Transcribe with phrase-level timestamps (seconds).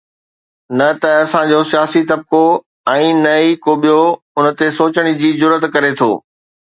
[0.79, 2.39] نه ته اسان جو سياسي طبقو
[2.93, 3.99] ۽ نه ئي ڪو ٻيو
[4.39, 6.09] ان تي سوچڻ جي جرئت ڪري ٿو.